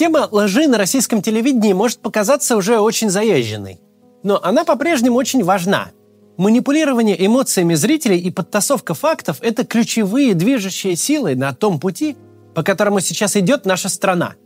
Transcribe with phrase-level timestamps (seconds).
[0.00, 3.82] Тема лжи на российском телевидении может показаться уже очень заезженной.
[4.22, 5.90] Но она по-прежнему очень важна.
[6.38, 12.16] Манипулирование эмоциями зрителей и подтасовка фактов– это ключевые движущие силы на том пути,
[12.54, 14.36] по которому сейчас идет наша страна.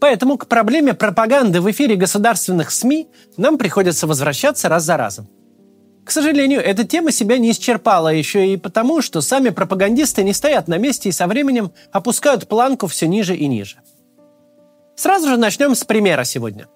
[0.00, 5.28] Поэтому к проблеме пропаганды в эфире государственных СМИ нам приходится возвращаться раз за разом.
[6.06, 10.66] К сожалению, эта тема себя не исчерпала еще и потому, что сами пропагандисты не стоят
[10.66, 13.82] на месте и со временем опускают планку все ниже и ниже.
[14.96, 16.68] Сразу же начнем с примера сегодня.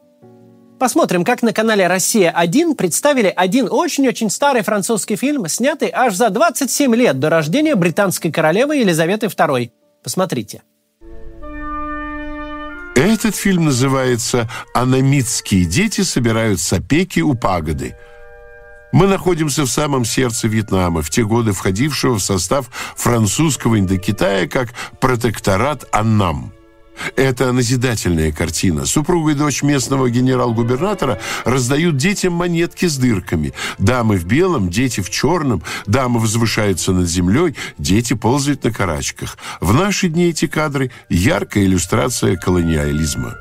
[0.78, 6.94] Посмотрим, как на канале «Россия-1» представили один очень-очень старый французский фильм, снятый аж за 27
[6.94, 9.70] лет до рождения британской королевы Елизаветы II.
[10.02, 10.62] Посмотрите.
[12.94, 17.96] Этот фильм называется «Анамитские дети собирают сопеки у пагоды».
[18.92, 24.74] Мы находимся в самом сердце Вьетнама, в те годы входившего в состав французского Индокитая как
[24.98, 26.52] протекторат Аннам–
[27.16, 28.86] это назидательная картина.
[28.86, 33.52] Супруга и дочь местного генерал-губернатора раздают детям монетки с дырками.
[33.78, 35.62] Дамы в белом, дети в черном.
[35.86, 39.38] Дамы возвышаются над землей, дети ползают на карачках.
[39.60, 43.36] В наши дни эти кадры– яркая иллюстрация колониализма.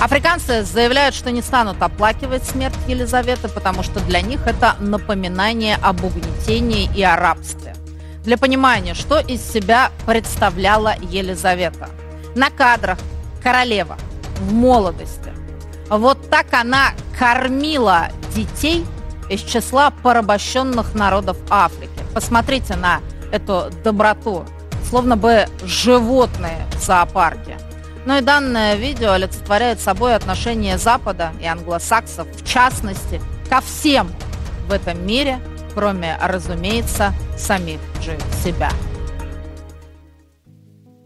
[0.00, 6.02] Африканцы заявляют, что не станут оплакивать смерть Елизаветы, потому что для них это напоминание об
[6.02, 7.74] угнетении и о рабстве.
[8.24, 11.88] Для понимания, что из себя представляла Елизавета.
[12.34, 12.98] На кадрах
[13.42, 13.96] королева
[14.40, 15.32] в молодости.
[15.88, 18.84] Вот так она кормила детей
[19.28, 21.90] из числа порабощенных народов Африки.
[22.14, 23.00] Посмотрите на
[23.32, 24.44] эту доброту,
[24.88, 27.56] словно бы животные в зоопарке.
[28.06, 34.10] Но и данное видео олицетворяет собой отношение Запада и англосаксов, в частности, ко всем
[34.68, 35.40] в этом мире,
[35.74, 38.70] кроме, разумеется, самих же себя.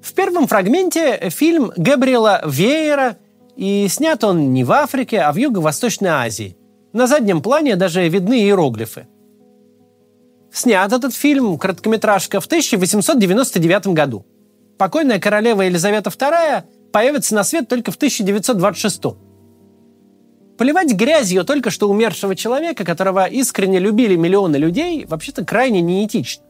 [0.02, 3.16] В первом фрагменте фильм Габриэла Веера,
[3.56, 6.56] и снят он не в Африке, а в Юго-Восточной Азии.
[6.92, 9.06] На заднем плане даже видны иероглифы.
[10.52, 14.24] Снят этот фильм, короткометражка, в 1899 году.
[14.78, 19.02] Покойная королева Елизавета II появится на свет только в 1926.
[20.56, 26.44] Поливать грязью только что умершего человека, которого искренне любили миллионы людей, вообще-то крайне неэтично.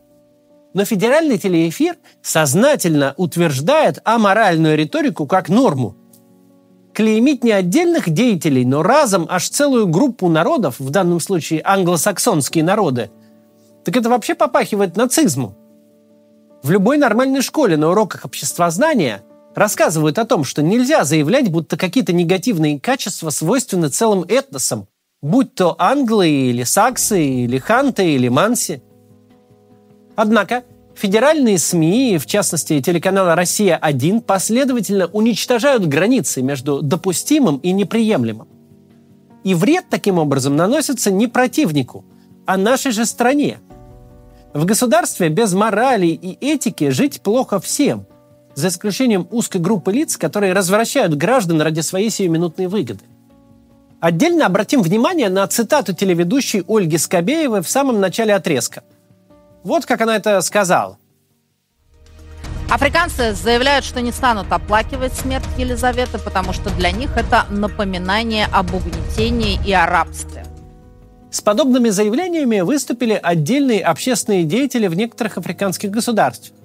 [0.75, 5.97] Но федеральный телеэфир сознательно утверждает аморальную риторику как норму.
[6.93, 13.11] Клеймить не отдельных деятелей, но разом аж целую группу народов, в данном случае англосаксонские народы,
[13.85, 15.57] так это вообще попахивает нацизмом.
[16.63, 19.23] В любой нормальной школе на уроках обществознания
[19.55, 24.89] рассказывают о том, что нельзя заявлять, будто какие-то негативные качества свойственны целым этносам,
[25.23, 28.83] будь то англы или саксы, или ханты, или манси–
[30.17, 38.49] Однако федеральные СМИ, в частности телеканал «Россия-1», последовательно уничтожают границы между допустимым и неприемлемым.
[39.43, 42.05] И вред таким образом наносится не противнику,
[42.47, 43.59] а нашей же стране.
[44.55, 48.07] В государстве без морали и этики жить плохо всем,
[48.55, 53.05] за исключением узкой группы лиц, которые развращают граждан ради своей сиюминутной выгоды.
[54.01, 58.83] Отдельно обратим внимание на цитату телеведущей Ольги Скобеевой в самом начале отрезка–
[59.65, 60.99] вот как она это сказала.
[62.71, 68.75] Африканцы заявляют, что не станут оплакивать смерть Елизаветы, потому что для них это напоминание об
[68.75, 70.45] угнетении и о рабстве.
[71.31, 76.59] С подобными заявлениями выступили отдельные общественные деятели в некоторых африканских государствах.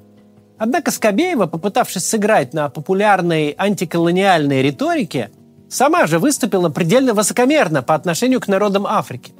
[0.59, 5.31] Однако Скобеева, попытавшись сыграть на популярной антиколониальной риторике,
[5.69, 9.31] сама же выступила предельно высокомерно по отношению к народам Африки.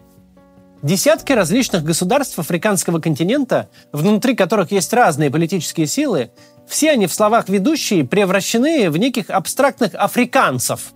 [0.81, 6.31] Десятки различных государств африканского континента, внутри которых есть разные политические силы,
[6.69, 10.93] все они в словах ведущие превращены в неких абстрактных африканцев,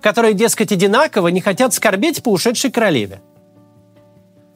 [0.00, 3.20] которые, дескать, одинаково не хотят скорбеть по ушедшей королеве.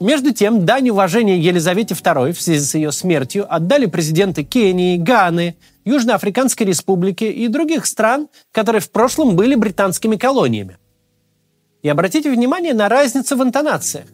[0.02, 5.54] Между тем, дань уважения Елизавете II в связи с ее смертью отдали президенты Кении, Ганы,
[5.84, 10.78] Южноафриканской республики и других стран, которые в прошлом были британскими колониями.
[11.82, 14.06] И обратите внимание на разницу в интонациях.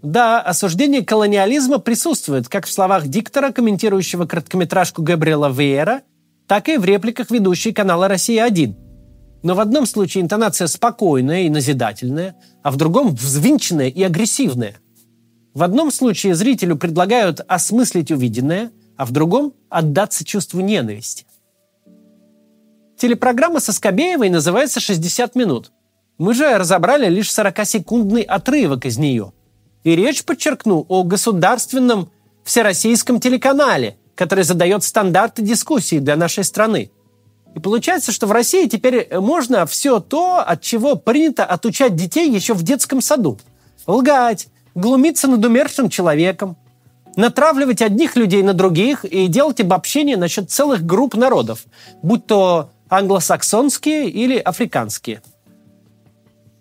[0.00, 6.00] Да, осуждение колониализма присутствует как в словах диктора, комментирующего короткометражку Габриэла Вейера,
[6.46, 8.74] так и в репликах ведущей канала «Россия-1».
[9.42, 14.76] Но в одном случае интонация спокойная и назидательная, а в другом взвинченная и агрессивная.
[15.58, 21.26] В одном случае зрителю предлагают осмыслить увиденное, а в другом– отдаться чувству ненависти.
[22.96, 25.72] Телепрограмма со Скобеевой называется «60 минут».
[26.16, 29.32] Мы же разобрали лишь 40-секундный отрывок из нее–
[29.82, 32.12] и речь, подчеркну, о государственном
[32.44, 36.92] всероссийском телеканале, который задает стандарты дискуссии для нашей страны.
[37.56, 42.54] И получается, что в России теперь можно все то, от чего принято отучать детей еще
[42.54, 43.40] в детском саду.
[43.88, 44.46] Лгать,
[44.78, 46.56] глумиться над умершим человеком,
[47.16, 51.64] натравливать одних людей на других и делать обобщение насчет целых групп народов,
[52.02, 55.20] будь то англосаксонские или африканские.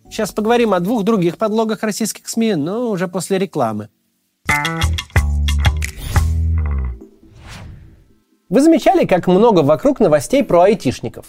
[0.10, 3.90] Сейчас поговорим о двух других подлогах российских СМИ, но уже после рекламы.
[8.50, 11.26] Вы замечали, как много вокруг новостей про айтишников?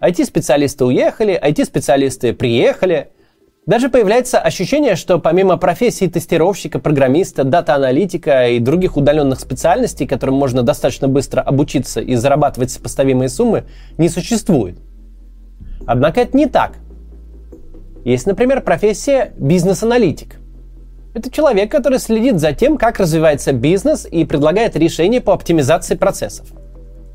[0.00, 3.10] IT-специалисты уехали, IT-специалисты приехали.
[3.70, 10.64] Даже появляется ощущение, что помимо профессии тестировщика, программиста, дата-аналитика и других удаленных специальностей, которым можно
[10.64, 14.76] достаточно быстро обучиться и зарабатывать сопоставимые суммы, не существует.
[15.86, 16.78] Однако это не так.
[18.04, 20.40] Есть, например, профессия бизнес-аналитик.
[21.14, 26.48] Это человек, который следит за тем, как развивается бизнес и предлагает решения по оптимизации процессов.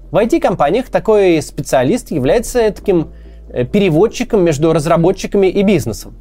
[0.09, 3.09] В IT-компаниях такой специалист является таким
[3.49, 6.15] э, переводчиком между разработчиками и бизнесом.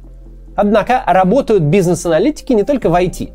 [0.55, 3.31] Однако работают бизнес-аналитики не только в IT.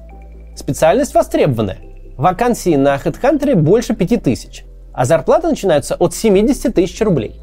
[0.57, 1.79] Специальность востребованная.
[2.17, 7.41] Вакансии на HeadHunter больше 5000, а зарплаты начинаются от 70 тысяч рублей.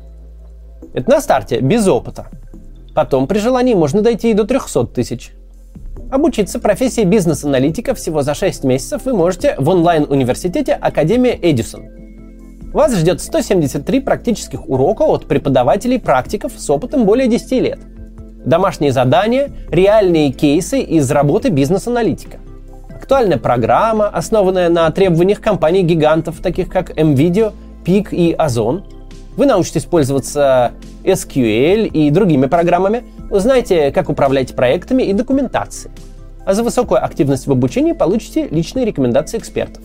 [0.94, 2.28] Это на старте, без опыта.
[2.94, 5.32] Потом при желании можно дойти и до 300 тысяч.
[6.12, 11.90] Обучиться профессии бизнес-аналитика всего за 6 месяцев вы можете в онлайн-университете Академия Эдисон–
[12.74, 17.80] вас ждет 173 практических урока от преподавателей-практиков с опытом более 10 лет.
[18.48, 22.38] Домашние задания, реальные кейсы из работы бизнес-аналитика.
[22.96, 27.52] Актуальная программа, основанная на требованиях компаний-гигантов, таких как MVideo,
[27.84, 28.86] PIC и Озон.
[29.36, 30.72] Вы научитесь пользоваться
[31.04, 35.94] SQL и другими программами, узнаете, как управлять проектами и документацией.
[36.46, 39.84] А за высокую активность в обучении получите личные рекомендации экспертов.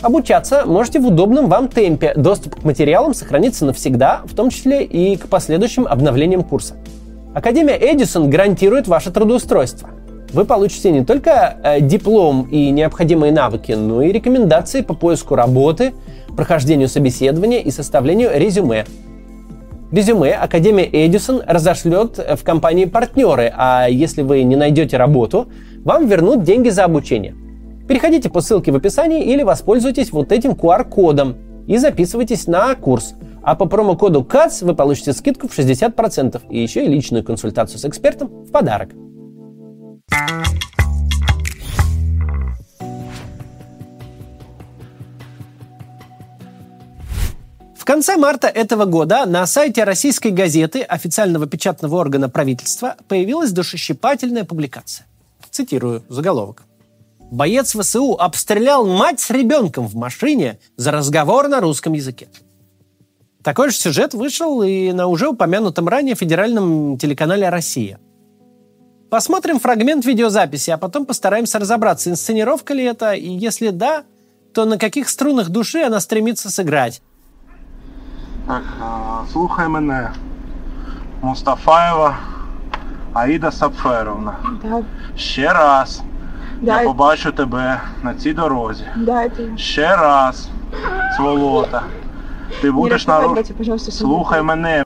[0.00, 2.14] Обучаться можете в удобном вам темпе.
[2.16, 6.76] Доступ к материалам сохранится навсегда, в том числе и к последующим обновлениям курса.
[7.36, 9.90] Академия Эдисон гарантирует ваше трудоустройство.
[10.32, 15.92] Вы получите не только э, диплом и необходимые навыки, но и рекомендации по поиску работы,
[16.34, 18.86] прохождению собеседования и составлению резюме.
[19.92, 25.48] Резюме Академия Эдисон разошлет в компании партнеры, а если вы не найдете работу,
[25.84, 27.34] вам вернут деньги за обучение–
[27.88, 31.36] Переходите по ссылке в описании или воспользуйтесь вот этим QR-кодом
[31.68, 33.14] и записывайтесь на курс.
[33.46, 37.84] А по промокоду КАЦ вы получите скидку в 60% и еще и личную консультацию с
[37.84, 38.90] экспертом в подарок.
[47.76, 54.42] В конце марта этого года на сайте российской газеты, официального печатного органа правительства, появилась душещипательная
[54.42, 55.06] публикация.
[55.52, 56.64] Цитирую заголовок.
[57.30, 62.26] Боец ВСУ обстрелял мать с ребенком в машине за разговор на русском языке.
[63.45, 67.99] Такой же сюжет вышел и на уже упомянутом ранее федеральном телеканале «Россия».
[69.09, 74.03] Посмотрим фрагмент видеозаписи, а потом постараемся разобраться, инсценировка ли это, и если да,
[74.53, 77.01] то на каких струнах души она стремится сыграть.
[78.47, 78.63] Так,
[79.31, 80.11] слухай мене.
[81.21, 82.17] Мустафаєва
[83.13, 84.35] Аїда Сапферовна.
[84.61, 84.83] Так,
[85.17, 86.01] Ще раз
[86.61, 88.83] да, я побачу тебе на цій дорозі.
[88.95, 89.57] да, это...
[89.57, 90.49] Ще раз,
[91.15, 91.83] сволота.
[92.61, 94.15] Ти Не будеш на ру- разговаривайте, пожалуйста, со мной.
[94.17, 94.83] Слухай мене.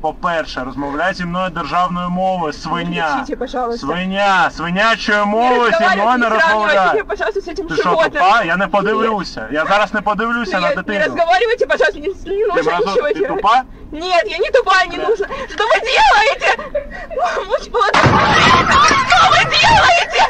[0.00, 3.12] По-перше, розмовляй зі мною державною мовою, Не свиня.
[3.14, 3.86] кричите, пожалуйста.
[3.86, 6.94] Свиня, свинячою Не мовою зі мною не разговаривайте, не сравнивайте розмовляй.
[6.94, 8.10] меня, пожалуйста, с этим Ти що, животным.
[8.12, 8.42] тупа?
[8.44, 9.48] Я не подивлюся.
[9.52, 11.04] Я зараз не подивлюся на Нет, не дитину.
[11.04, 13.28] разговаривайте, пожалуйста, не, не Ти, нужно мразо- ничего ти делать.
[13.36, 13.62] тупа?
[13.92, 15.26] Нет, я не тупая, не нужно.
[15.54, 16.62] Что вы делаете?
[17.48, 18.02] Муж молодой.
[19.08, 20.22] Что вы делаете?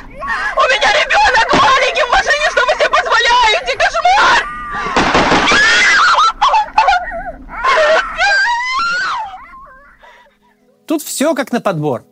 [11.25, 12.05] Все как на подбор.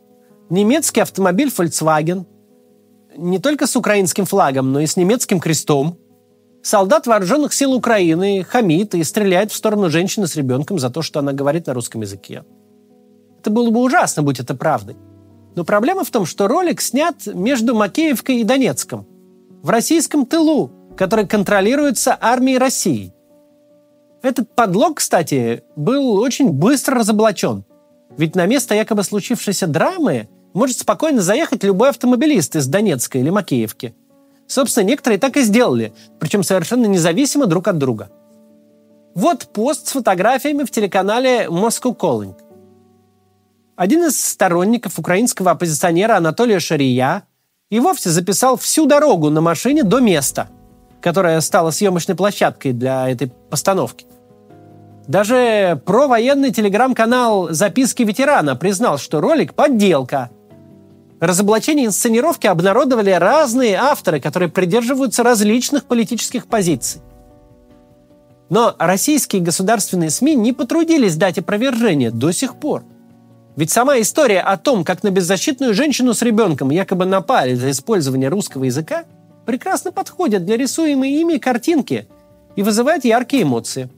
[0.50, 2.26] Немецкий автомобиль Volkswagen,
[3.16, 5.98] не только с украинским флагом, но и с немецким крестом.
[6.64, 11.20] Солдат вооруженных сил Украины хамит и стреляет в сторону женщины с ребенком за то, что
[11.20, 12.42] она говорит на русском языке.
[13.38, 14.96] Это было бы ужасно, будь это правдой.
[15.54, 19.06] Но проблема в том, что ролик снят между Макеевкой и Донецком,
[19.62, 23.14] в российском тылу, который контролируется армией России.
[24.22, 27.64] Этот подлог, кстати, был очень быстро разоблачен.
[28.16, 33.94] Ведь на место якобы случившейся драмы может спокойно заехать любой автомобилист из Донецка или Макеевки.
[34.46, 38.10] Собственно, некоторые так и сделали, причем совершенно независимо друг от друга.
[39.14, 42.34] Вот пост с фотографиями в телеканале Moscow Calling.
[43.76, 47.24] Один из сторонников украинского оппозиционера Анатолия Шария
[47.70, 50.48] и вовсе записал всю дорогу на машине до места,
[51.00, 54.06] которое стало съемочной площадкой для этой постановки.
[55.06, 60.30] Даже провоенный телеграм-канал «Записки ветерана» признал, что ролик– подделка.
[61.20, 67.02] Разоблачение инсценировки обнародовали разные авторы, которые придерживаются различных политических позиций.
[68.48, 72.84] Но российские государственные СМИ не потрудились дать опровержение до сих пор.
[73.56, 78.28] Ведь сама история о том, как на беззащитную женщину с ребенком якобы напали за использование
[78.28, 79.04] русского языка,
[79.46, 82.08] прекрасно подходит для рисуемой ими картинки
[82.56, 83.90] и вызывает яркие эмоции.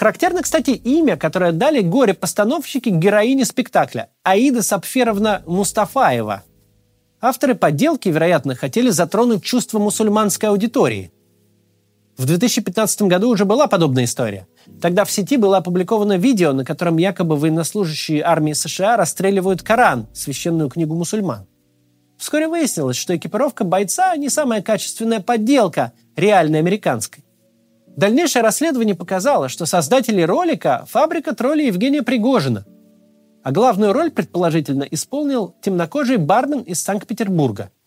[0.00, 6.42] Характерно, кстати, имя, которое дали горе-постановщики героине спектакля– Аида Сапферовна Мустафаева.
[7.20, 11.12] Авторы подделки, вероятно, хотели затронуть чувство мусульманской аудитории–
[12.16, 14.46] в 2015 году уже была подобная история.
[14.80, 20.68] Тогда в сети было опубликовано видео, на котором якобы военнослужащие армии США расстреливают Коран, священную
[20.68, 21.46] книгу мусульман.
[22.18, 27.24] Вскоре выяснилось, что экипировка бойца не самая качественная подделка реальной американской.
[27.96, 32.64] Дальнейшее расследование показало, что создатели ролика– фабрика троллей Евгения Пригожина.
[33.42, 37.70] А главную роль, предположительно, исполнил темнокожий бармен из Санкт-Петербурга–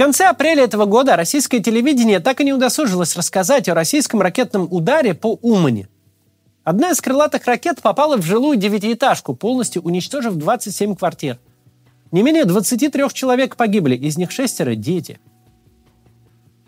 [0.00, 5.12] конце апреля этого года российское телевидение так и не удосужилось рассказать о российском ракетном ударе
[5.12, 5.90] по Умане.
[6.64, 11.38] Одна из крылатых ракет попала в жилую девятиэтажку, полностью уничтожив 27 квартир.
[12.12, 15.20] Не менее 23 человек погибли, из них шестеро– дети.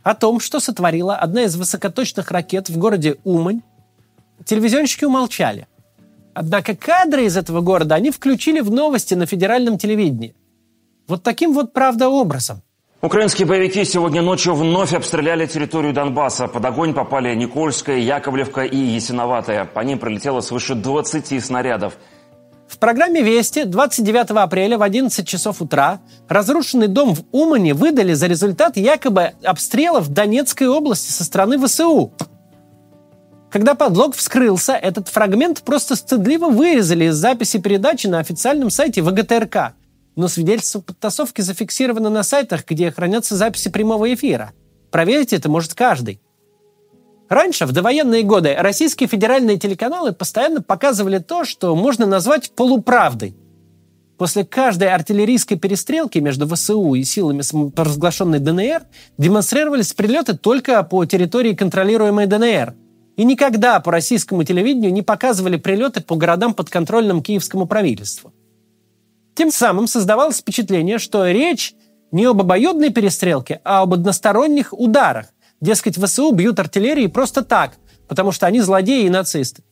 [0.02, 3.62] О том, что сотворила одна из высокоточных ракет в городе Умань,
[4.44, 5.66] телевизионщики умолчали.
[6.34, 10.34] Однако кадры из этого города они включили в новости на федеральном телевидении.
[11.06, 12.08] Вот таким вот правда
[13.00, 16.46] Украинские боевики сегодня ночью вновь обстреляли территорию Донбасса.
[16.46, 19.64] Под огонь попали Никольская, Яковлевка и Ясиноватая.
[19.64, 21.98] По ним пролетело свыше 20 снарядов.
[22.82, 28.76] Программе «Вести» 29 апреля в 11 часов утра разрушенный дом в Умане выдали за результат
[28.76, 32.12] якобы обстрелов в Донецкой области со стороны ВСУ.
[33.52, 39.74] Когда подлог вскрылся, этот фрагмент просто стыдливо вырезали из записи передачи на официальном сайте ВГТРК–
[40.16, 44.50] но свидетельство подтасовки зафиксировано на сайтах, где хранятся записи прямого эфира.
[44.90, 46.20] Проверить это может каждый.
[47.32, 53.34] Раньше, в довоенные годы, российские федеральные телеканалы постоянно показывали то, что можно назвать полуправдой.
[54.18, 58.82] После каждой артиллерийской перестрелки между ВСУ и силами самопровозглашенной ДНР
[59.16, 62.74] демонстрировались прилеты только по территории контролируемой ДНР.
[63.16, 68.34] И никогда по российскому телевидению не показывали прилеты по городам подконтрольным киевскому правительству.
[69.34, 71.72] Тем самым создавалось впечатление, что речь
[72.10, 75.28] не об обоюдной перестрелке, а об односторонних ударах.
[75.62, 77.74] Дескать, ВСУ бьют артиллерией просто так,
[78.08, 79.62] потому что они злодеи и нацисты.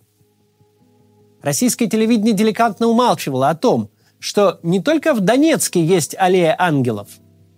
[1.43, 7.09] Российское телевидение деликатно умалчивало о том, что не только в Донецке есть аллея ангелов.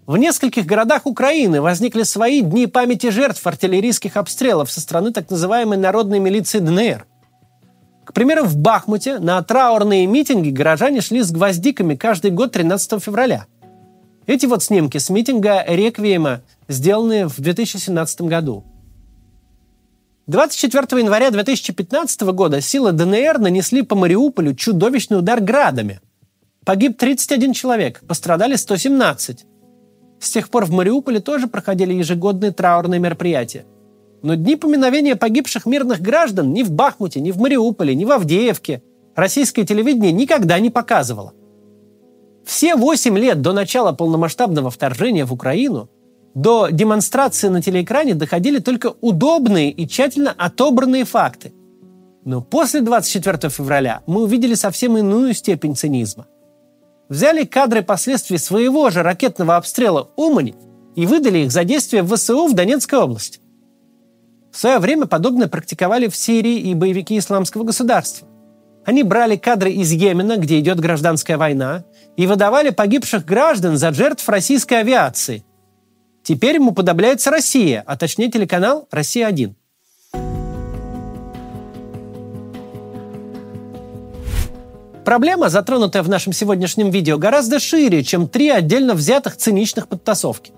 [0.06, 5.76] В нескольких городах Украины возникли свои дни памяти жертв артиллерийских обстрелов со стороны так называемой
[5.76, 7.06] народной милиции ДНР.
[8.06, 13.44] К примеру, в Бахмуте на траурные митинги горожане шли с гвоздиками каждый год 13 февраля.
[14.26, 18.64] Эти вот снимки с митинга «Реквиема» сделаны в 2017 году.
[20.28, 26.00] 24 января 2015 года силы ДНР нанесли по Мариуполю чудовищный удар градами.
[26.64, 29.44] Погиб 31 человек, пострадали 117.
[30.20, 33.66] С тех пор в Мариуполе тоже проходили ежегодные траурные мероприятия.
[34.22, 38.84] Но дни поминовения погибших мирных граждан ни в Бахмуте, ни в Мариуполе, ни в Авдеевке
[39.16, 41.34] российское телевидение никогда не показывало.
[42.44, 45.88] Все восемь лет до начала полномасштабного вторжения в Украину
[46.34, 51.52] до демонстрации на телеэкране доходили только удобные и тщательно отобранные факты.
[52.24, 56.26] Но после 24 февраля мы увидели совсем иную степень цинизма.
[57.08, 60.54] Взяли кадры последствий своего же ракетного обстрела Умани
[60.96, 63.40] и выдали их за действия ВСУ в Донецкой области.
[64.50, 68.28] В свое время подобное практиковали в Сирии и боевики исламского государства.
[68.84, 71.84] Они брали кадры из Йемена, где идет гражданская война,
[72.16, 75.44] и выдавали погибших граждан за жертв российской авиации.
[76.22, 79.54] Теперь ему подобляется Россия, а точнее телеканал «Россия-1».
[85.04, 90.52] Проблема, затронутая в нашем сегодняшнем видео, гораздо шире, чем три отдельно взятых циничных подтасовки.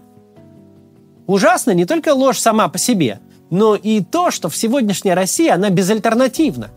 [1.26, 3.20] Ужасно не только ложь сама по себе–
[3.50, 6.70] но и то, что в сегодняшней России она безальтернативна.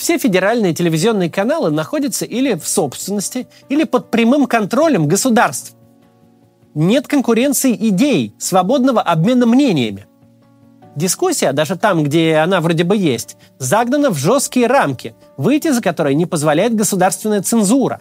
[0.00, 5.76] Все федеральные телевизионные каналы находятся или в собственности, или под прямым контролем государств.
[6.72, 10.06] Нет конкуренции идей, свободного обмена мнениями.
[10.96, 16.14] Дискуссия, даже там, где она вроде бы есть, загнана в жесткие рамки, выйти за которые
[16.14, 18.00] не позволяет государственная цензура.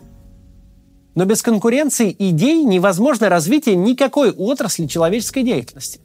[1.15, 6.00] Но без конкуренции идей невозможно развитие никакой отрасли человеческой деятельности.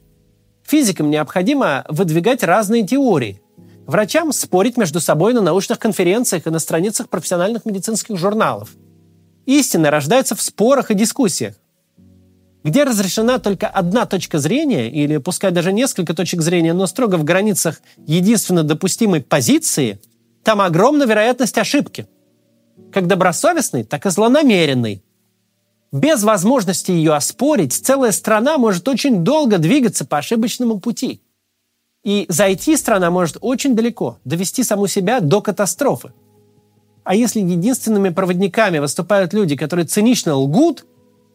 [0.61, 3.41] Физикам необходимо выдвигать разные теории.
[3.87, 8.69] Врачам спорить между собой на научных конференциях и на страницах профессиональных медицинских журналов.
[9.45, 11.55] Истина рождается в спорах и дискуссиях.
[12.63, 17.23] Где разрешена только одна точка зрения, или пускай даже несколько точек зрения, но строго в
[17.23, 19.99] границах единственно допустимой позиции,
[20.43, 22.07] там огромна вероятность ошибки.
[22.91, 25.03] Как добросовестный, так и злонамеренный.
[25.91, 31.21] Без возможности ее оспорить, целая страна может очень долго двигаться по ошибочному пути.
[32.05, 36.13] И зайти страна может очень далеко, довести саму себя до катастрофы.
[37.03, 40.85] А если единственными проводниками выступают люди, которые цинично лгут,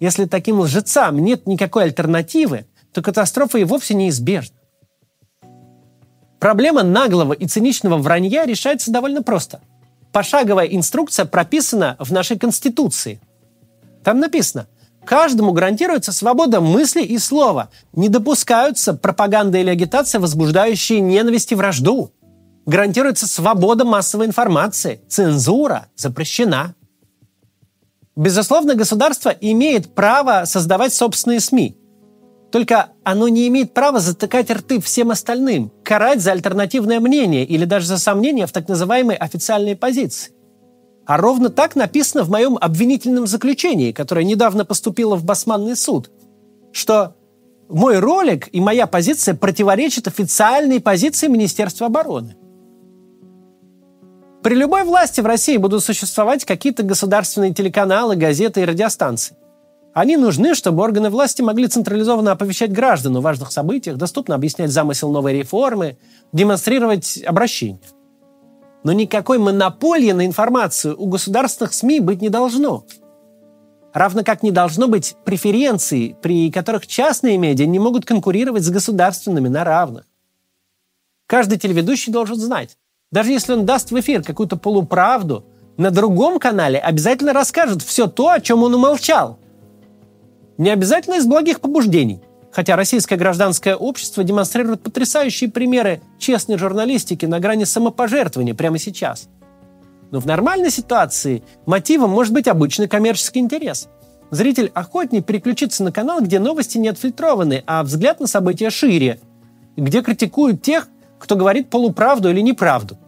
[0.00, 4.56] если таким лжецам нет никакой альтернативы, то катастрофа и вовсе неизбежна.
[6.38, 9.60] Проблема наглого и циничного вранья решается довольно просто.
[10.12, 13.20] Пошаговая инструкция прописана в нашей Конституции–
[14.02, 14.66] там написано,
[15.10, 17.70] каждому гарантируется свобода мысли и слова.
[17.92, 22.12] Не допускаются пропаганда или агитация, возбуждающие ненависть и вражду.
[22.64, 25.00] Гарантируется свобода массовой информации.
[25.08, 26.76] Цензура запрещена.
[28.14, 31.76] Безусловно, государство имеет право создавать собственные СМИ.
[32.52, 37.88] Только оно не имеет права затыкать рты всем остальным, карать за альтернативное мнение или даже
[37.88, 40.30] за сомнения в так называемой официальной позиции.
[41.10, 46.08] А ровно так написано в моем обвинительном заключении, которое недавно поступило в Басманный суд,
[46.70, 47.16] что
[47.68, 52.36] мой ролик и моя позиция противоречат официальной позиции Министерства обороны.
[54.44, 59.36] При любой власти в России будут существовать какие-то государственные телеканалы, газеты и радиостанции.
[59.92, 65.10] Они нужны, чтобы органы власти могли централизованно оповещать граждан о важных событиях, доступно объяснять замысел
[65.10, 65.98] новой реформы,
[66.32, 67.80] демонстрировать обращение.
[68.82, 72.84] Но никакой монополии на информацию у государственных СМИ быть не должно.
[73.92, 79.48] Равно как не должно быть преференций, при которых частные медиа не могут конкурировать с государственными
[79.48, 80.06] на равных.
[81.26, 82.78] Каждый телеведущий должен знать,
[83.10, 85.44] даже если он даст в эфир какую-то полуправду,
[85.76, 89.38] на другом канале обязательно расскажет все то, о чем он умолчал.
[90.58, 92.20] Не обязательно из благих побуждений.
[92.52, 99.28] Хотя российское гражданское общество демонстрирует потрясающие примеры честной журналистики на грани самопожертвования прямо сейчас.
[100.10, 103.88] Но в нормальной ситуации мотивом может быть обычный коммерческий интерес.
[104.30, 109.20] Зритель охотнее переключится на канал, где новости не отфильтрованы, а взгляд на события шире,
[109.76, 112.98] где критикуют тех, кто говорит полуправду или неправду.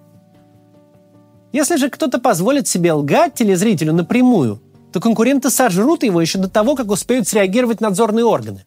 [1.52, 6.76] Если же кто-то позволит себе лгать телезрителю напрямую, то конкуренты сожрут его еще до того,
[6.76, 8.64] как успеют среагировать надзорные органы.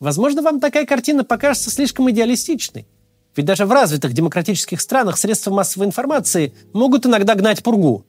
[0.00, 2.86] Возможно, вам такая картина покажется слишком идеалистичной.
[3.34, 8.04] Ведь даже в развитых демократических странах средства массовой информации могут иногда гнать пургу.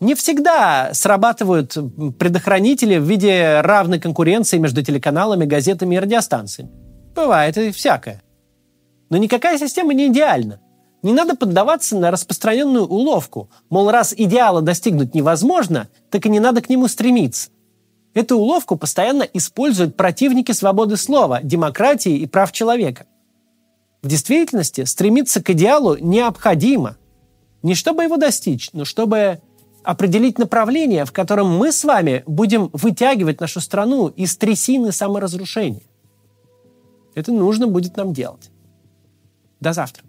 [0.00, 1.76] Не всегда срабатывают
[2.18, 6.70] предохранители в виде равной конкуренции между телеканалами, газетами и радиостанциями.
[7.14, 8.22] Бывает и всякое.
[9.10, 10.60] Но никакая система не идеальна.
[11.02, 16.60] Не надо поддаваться на распространенную уловку, мол, раз идеала достигнуть невозможно, так и не надо
[16.60, 17.50] к нему стремиться.
[18.12, 23.06] Эту уловку постоянно используют противники свободы слова, демократии и прав человека.
[24.02, 26.96] В действительности стремиться к идеалу необходимо.
[27.62, 29.40] Не чтобы его достичь, но чтобы
[29.84, 35.82] определить направление, в котором мы с вами будем вытягивать нашу страну из трясины саморазрушения.
[37.14, 38.50] Это нужно будет нам делать.
[39.60, 40.04] До завтра.